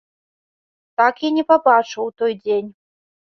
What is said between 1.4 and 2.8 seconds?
пабачыў у той дзень.